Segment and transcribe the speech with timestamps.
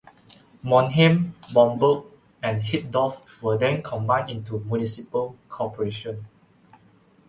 [0.63, 2.07] Monheim, Baumberg
[2.41, 6.27] and Hitdorf were then combined into a municipal corporation.